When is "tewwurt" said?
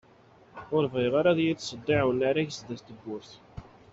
2.87-3.31